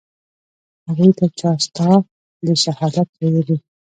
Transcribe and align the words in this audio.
هغوى 0.85 1.09
ته 1.17 1.25
چا 1.39 1.51
ستا 1.65 1.89
د 2.45 2.47
شهادت 2.63 3.09
ويلي. 3.19 3.57